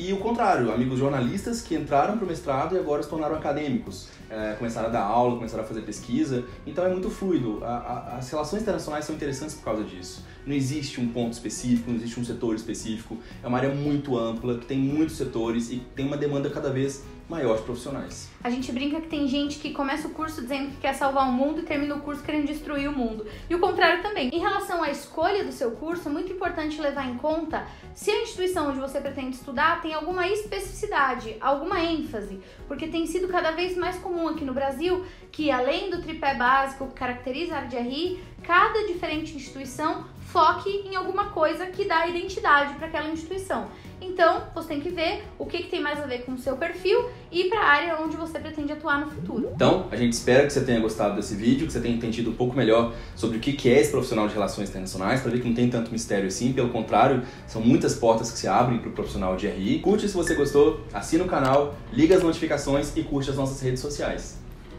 E 0.00 0.12
o 0.12 0.18
contrário, 0.18 0.72
amigos 0.72 0.96
jornalistas 0.96 1.60
que 1.60 1.74
entraram 1.74 2.16
para 2.16 2.24
o 2.24 2.28
mestrado 2.28 2.76
e 2.76 2.78
agora 2.78 3.02
se 3.02 3.08
tornaram 3.08 3.34
acadêmicos, 3.34 4.06
é, 4.30 4.54
começaram 4.56 4.86
a 4.86 4.92
dar 4.92 5.02
aula, 5.02 5.34
começaram 5.34 5.64
a 5.64 5.66
fazer 5.66 5.80
pesquisa. 5.80 6.44
Então 6.64 6.86
é 6.86 6.88
muito 6.88 7.10
fluido. 7.10 7.58
A, 7.64 7.66
a, 7.66 8.16
as 8.18 8.30
relações 8.30 8.62
internacionais 8.62 9.04
são 9.04 9.16
interessantes 9.16 9.56
por 9.56 9.64
causa 9.64 9.82
disso. 9.82 10.24
Não 10.48 10.54
existe 10.54 10.98
um 10.98 11.06
ponto 11.06 11.34
específico, 11.34 11.90
não 11.90 11.98
existe 11.98 12.18
um 12.18 12.24
setor 12.24 12.54
específico. 12.54 13.18
É 13.42 13.46
uma 13.46 13.58
área 13.58 13.68
muito 13.68 14.16
ampla, 14.16 14.56
que 14.56 14.64
tem 14.64 14.78
muitos 14.78 15.18
setores 15.18 15.70
e 15.70 15.76
tem 15.94 16.06
uma 16.06 16.16
demanda 16.16 16.48
cada 16.48 16.70
vez 16.70 17.04
maior 17.28 17.58
de 17.58 17.64
profissionais. 17.64 18.30
A 18.42 18.48
gente 18.48 18.72
brinca 18.72 18.98
que 18.98 19.08
tem 19.08 19.28
gente 19.28 19.58
que 19.58 19.74
começa 19.74 20.08
o 20.08 20.10
curso 20.12 20.40
dizendo 20.40 20.70
que 20.70 20.78
quer 20.78 20.94
salvar 20.94 21.28
o 21.28 21.32
mundo 21.32 21.60
e 21.60 21.64
termina 21.64 21.94
o 21.94 22.00
curso 22.00 22.22
querendo 22.22 22.46
destruir 22.46 22.88
o 22.88 22.92
mundo. 22.96 23.26
E 23.50 23.54
o 23.54 23.58
contrário 23.58 24.02
também. 24.02 24.30
Em 24.32 24.38
relação 24.38 24.82
à 24.82 24.90
escolha 24.90 25.44
do 25.44 25.52
seu 25.52 25.72
curso, 25.72 26.08
é 26.08 26.10
muito 26.10 26.32
importante 26.32 26.80
levar 26.80 27.06
em 27.06 27.18
conta 27.18 27.66
se 27.94 28.10
a 28.10 28.22
instituição 28.22 28.70
onde 28.70 28.80
você 28.80 29.02
pretende 29.02 29.36
estudar 29.36 29.82
tem 29.82 29.92
alguma 29.92 30.26
especificidade, 30.28 31.36
alguma 31.42 31.78
ênfase, 31.78 32.40
porque 32.66 32.88
tem 32.88 33.04
sido 33.06 33.28
cada 33.28 33.50
vez 33.50 33.76
mais 33.76 33.96
comum 33.96 34.28
aqui 34.28 34.46
no 34.46 34.54
Brasil 34.54 35.04
que, 35.30 35.50
além 35.50 35.90
do 35.90 36.00
tripé 36.00 36.34
básico 36.34 36.86
que 36.86 36.94
caracteriza 36.94 37.52
a 37.52 37.56
área 37.58 37.68
de 37.68 37.76
RI, 37.76 38.18
cada 38.42 38.86
diferente 38.86 39.36
instituição 39.36 40.06
foque 40.32 40.70
em 40.86 40.94
alguma 40.94 41.26
coisa 41.26 41.66
que 41.66 41.84
dá 41.84 42.06
identidade 42.06 42.74
para 42.74 42.86
aquela 42.86 43.08
instituição. 43.08 43.68
Então, 44.00 44.44
você 44.54 44.68
tem 44.68 44.80
que 44.80 44.90
ver 44.90 45.24
o 45.38 45.44
que, 45.44 45.58
que 45.58 45.68
tem 45.68 45.80
mais 45.80 45.98
a 46.00 46.06
ver 46.06 46.24
com 46.24 46.32
o 46.32 46.38
seu 46.38 46.56
perfil 46.56 47.08
e 47.32 47.44
para 47.44 47.60
a 47.60 47.64
área 47.64 47.98
onde 48.00 48.16
você 48.16 48.38
pretende 48.38 48.72
atuar 48.72 49.00
no 49.00 49.10
futuro. 49.10 49.50
Então, 49.54 49.86
a 49.90 49.96
gente 49.96 50.12
espera 50.12 50.46
que 50.46 50.52
você 50.52 50.64
tenha 50.64 50.78
gostado 50.78 51.16
desse 51.16 51.34
vídeo, 51.34 51.66
que 51.66 51.72
você 51.72 51.80
tenha 51.80 51.96
entendido 51.96 52.30
um 52.30 52.34
pouco 52.34 52.56
melhor 52.56 52.94
sobre 53.16 53.38
o 53.38 53.40
que, 53.40 53.54
que 53.54 53.68
é 53.68 53.80
esse 53.80 53.90
profissional 53.90 54.28
de 54.28 54.34
relações 54.34 54.68
internacionais, 54.68 55.20
para 55.20 55.32
ver 55.32 55.40
que 55.40 55.48
não 55.48 55.54
tem 55.54 55.68
tanto 55.68 55.90
mistério 55.90 56.28
assim, 56.28 56.52
pelo 56.52 56.68
contrário, 56.68 57.22
são 57.46 57.60
muitas 57.60 57.96
portas 57.96 58.30
que 58.30 58.38
se 58.38 58.46
abrem 58.46 58.78
para 58.78 58.90
o 58.90 58.92
profissional 58.92 59.36
de 59.36 59.48
RI. 59.48 59.80
Curte 59.80 60.08
se 60.08 60.14
você 60.14 60.34
gostou, 60.34 60.80
assina 60.92 61.24
o 61.24 61.28
canal, 61.28 61.74
liga 61.92 62.16
as 62.16 62.22
notificações 62.22 62.96
e 62.96 63.02
curte 63.02 63.30
as 63.30 63.36
nossas 63.36 63.60
redes 63.60 63.80
sociais. 63.80 64.38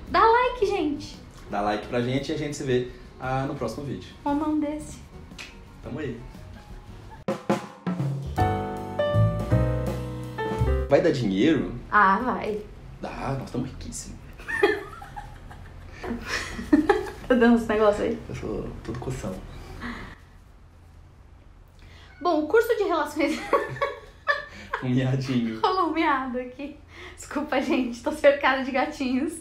Dá 0.10 0.22
like, 0.26 0.66
gente! 0.66 1.18
Dá 1.50 1.62
like 1.62 1.88
pra 1.88 2.00
gente 2.02 2.32
e 2.32 2.36
a 2.36 2.38
gente 2.38 2.56
se 2.56 2.64
vê 2.64 2.88
ah, 3.20 3.46
no 3.48 3.56
próximo 3.56 3.86
vídeo. 3.86 4.10
Uma 4.24 4.34
mão 4.34 4.60
desse. 4.60 5.09
Tamo 5.84 6.00
aí. 6.00 6.20
Vai 10.90 11.02
dar 11.02 11.12
dinheiro? 11.12 11.76
Ah, 11.92 12.18
vai. 12.18 12.62
Dá, 13.02 13.34
nós 13.34 13.46
estamos 13.46 13.70
riquíssimos. 13.70 14.18
tá 17.28 17.36
dando 17.36 17.56
uns 17.56 17.68
negócios 17.68 18.02
aí? 18.02 18.20
Eu 18.28 18.36
sou 18.36 18.70
tudo 18.84 19.00
coção. 19.00 19.36
Bom, 22.22 22.44
o 22.44 22.48
curso 22.48 22.76
de 22.76 22.84
relações. 22.84 23.40
Um 24.82 24.90
miadinho. 24.90 25.60
Rolou 25.62 25.90
um 25.90 25.94
miado 25.94 26.40
aqui. 26.40 26.78
Desculpa, 27.14 27.62
gente, 27.62 28.02
tô 28.02 28.14
cercada 28.14 28.64
de 28.64 28.72
gatinhos. 28.72 29.34